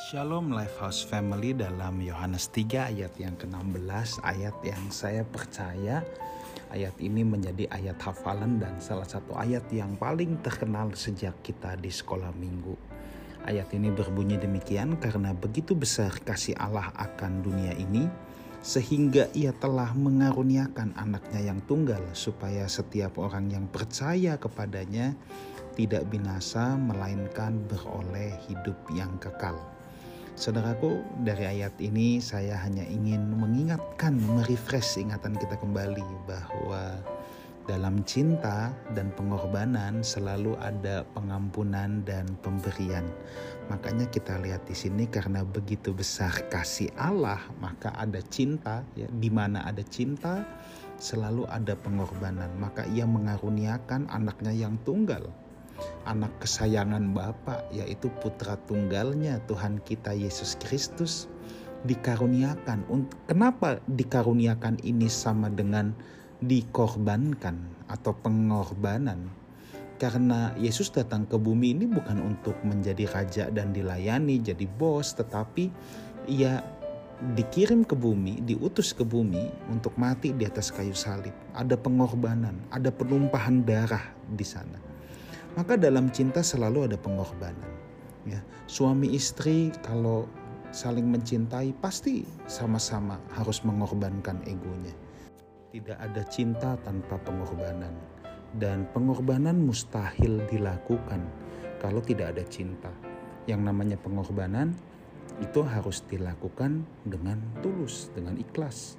[0.00, 6.00] Shalom Lifehouse Family dalam Yohanes 3 ayat yang ke-16 ayat yang saya percaya
[6.72, 11.92] ayat ini menjadi ayat hafalan dan salah satu ayat yang paling terkenal sejak kita di
[11.92, 12.72] sekolah minggu.
[13.44, 18.08] Ayat ini berbunyi demikian karena begitu besar kasih Allah akan dunia ini
[18.64, 25.12] sehingga ia telah mengaruniakan anaknya yang tunggal supaya setiap orang yang percaya kepadanya
[25.76, 29.60] tidak binasa melainkan beroleh hidup yang kekal.
[30.38, 36.96] Saudaraku, dari ayat ini saya hanya ingin mengingatkan, merefresh ingatan kita kembali bahwa
[37.68, 43.06] dalam cinta dan pengorbanan selalu ada pengampunan dan pemberian.
[43.70, 49.06] Makanya kita lihat di sini karena begitu besar kasih Allah, maka ada cinta ya.
[49.06, 50.42] Di mana ada cinta,
[50.98, 52.50] selalu ada pengorbanan.
[52.58, 55.30] Maka ia mengaruniakan anaknya yang tunggal
[56.10, 61.30] anak kesayangan Bapa yaitu putra tunggalnya Tuhan kita Yesus Kristus
[61.86, 62.84] dikaruniakan.
[63.30, 65.94] Kenapa dikaruniakan ini sama dengan
[66.42, 69.30] dikorbankan atau pengorbanan?
[70.00, 75.68] Karena Yesus datang ke bumi ini bukan untuk menjadi raja dan dilayani, jadi bos, tetapi
[76.24, 76.64] ia
[77.36, 81.36] dikirim ke bumi, diutus ke bumi untuk mati di atas kayu salib.
[81.52, 84.89] Ada pengorbanan, ada penumpahan darah di sana
[85.58, 87.70] maka dalam cinta selalu ada pengorbanan.
[88.28, 90.28] Ya, suami istri kalau
[90.70, 94.94] saling mencintai pasti sama-sama harus mengorbankan egonya.
[95.70, 97.94] Tidak ada cinta tanpa pengorbanan
[98.58, 101.22] dan pengorbanan mustahil dilakukan
[101.78, 102.90] kalau tidak ada cinta.
[103.46, 104.74] Yang namanya pengorbanan
[105.40, 108.98] itu harus dilakukan dengan tulus, dengan ikhlas.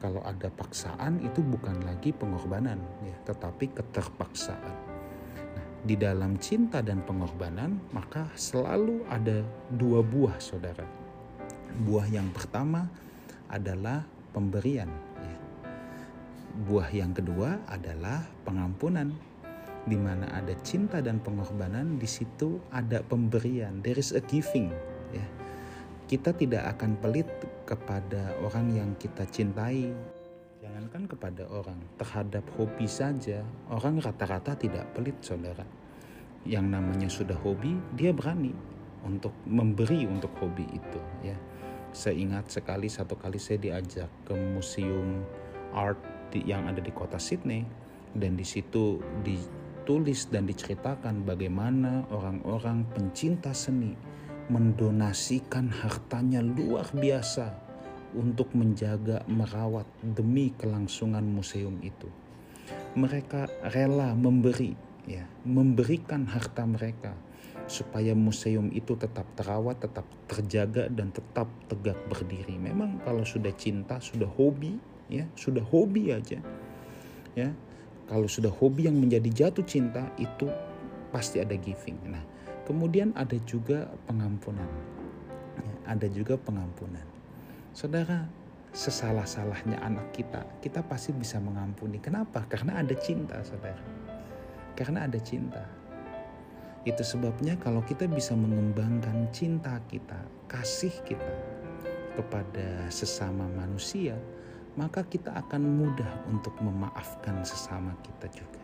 [0.00, 4.89] Kalau ada paksaan itu bukan lagi pengorbanan ya, tetapi keterpaksaan
[5.80, 9.40] di dalam cinta dan pengorbanan, maka selalu ada
[9.72, 10.84] dua buah, saudara.
[11.88, 12.84] Buah yang pertama
[13.48, 14.04] adalah
[14.36, 15.36] pemberian, ya.
[16.68, 19.08] buah yang kedua adalah pengampunan.
[19.80, 23.80] Di mana ada cinta dan pengorbanan, di situ ada pemberian.
[23.80, 24.68] There is a giving,
[25.16, 25.24] ya.
[26.04, 27.30] Kita tidak akan pelit
[27.64, 29.88] kepada orang yang kita cintai,
[30.60, 33.40] Jangankan kepada orang, terhadap hobi saja,
[33.72, 35.64] orang rata-rata tidak pelit saudara.
[36.44, 38.52] Yang namanya sudah hobi, dia berani
[39.08, 41.32] untuk memberi untuk hobi itu ya.
[41.96, 45.24] Saya ingat sekali satu kali saya diajak ke museum
[45.72, 45.96] art
[46.36, 47.64] yang ada di kota Sydney
[48.12, 53.96] dan di situ ditulis dan diceritakan bagaimana orang-orang pencinta seni
[54.52, 57.69] mendonasikan hartanya luar biasa
[58.14, 62.10] untuk menjaga, merawat demi kelangsungan museum itu.
[62.98, 64.74] Mereka rela memberi,
[65.06, 67.14] ya, memberikan harta mereka
[67.70, 72.58] supaya museum itu tetap terawat, tetap terjaga dan tetap tegak berdiri.
[72.58, 74.74] Memang kalau sudah cinta, sudah hobi,
[75.06, 76.42] ya, sudah hobi aja.
[77.38, 77.54] Ya.
[78.10, 80.50] Kalau sudah hobi yang menjadi jatuh cinta itu
[81.14, 82.10] pasti ada giving.
[82.10, 82.22] Nah,
[82.66, 84.66] kemudian ada juga pengampunan.
[85.54, 87.19] Ya, ada juga pengampunan.
[87.70, 88.26] Saudara,
[88.74, 92.02] sesalah-salahnya anak kita, kita pasti bisa mengampuni.
[92.02, 92.42] Kenapa?
[92.50, 93.78] Karena ada cinta, saudara.
[94.74, 95.62] Karena ada cinta.
[96.82, 100.18] Itu sebabnya kalau kita bisa mengembangkan cinta kita,
[100.50, 101.34] kasih kita
[102.18, 104.18] kepada sesama manusia,
[104.74, 108.62] maka kita akan mudah untuk memaafkan sesama kita juga.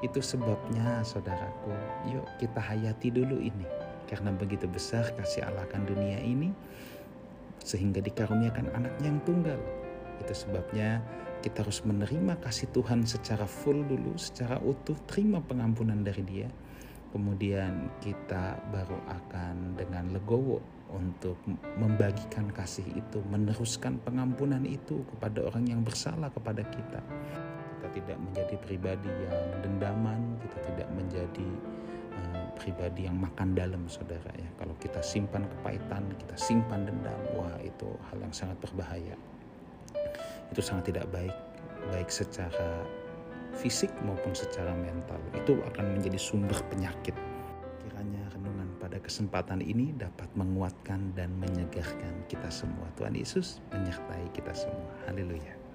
[0.00, 1.76] Itu sebabnya saudaraku,
[2.08, 3.68] yuk kita hayati dulu ini.
[4.08, 6.54] Karena begitu besar kasih Allah akan dunia ini,
[7.68, 9.60] sehingga dikaruniakan anaknya yang tunggal.
[10.24, 11.04] Itu sebabnya
[11.44, 16.48] kita harus menerima kasih Tuhan secara full dulu, secara utuh, terima pengampunan dari Dia.
[17.12, 20.60] Kemudian kita baru akan dengan legowo
[20.92, 21.36] untuk
[21.76, 27.00] membagikan kasih itu, meneruskan pengampunan itu kepada orang yang bersalah kepada kita.
[27.78, 31.48] Kita tidak menjadi pribadi yang dendaman, kita tidak menjadi
[32.58, 34.50] pribadi yang makan dalam saudara ya.
[34.58, 39.14] Kalau kita simpan kepahitan kita simpan dendam wah itu hal yang sangat berbahaya.
[40.50, 41.34] Itu sangat tidak baik
[41.94, 42.82] baik secara
[43.54, 45.22] fisik maupun secara mental.
[45.32, 47.14] Itu akan menjadi sumber penyakit.
[47.86, 52.90] Kiranya renungan pada kesempatan ini dapat menguatkan dan menyegarkan kita semua.
[52.98, 54.90] Tuhan Yesus menyertai kita semua.
[55.06, 55.67] Haleluya